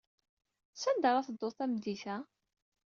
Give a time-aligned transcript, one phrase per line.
[0.73, 2.15] Sanda ara tedduḍ tameddit-a?